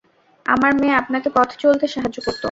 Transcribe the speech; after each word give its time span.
আমার 0.45 0.71
মেয়ে 0.75 0.95
আমাকে 0.99 1.29
পথ 1.35 1.49
চলতে 1.63 1.85
সাহায্য 1.87 2.17
করত। 2.17 2.39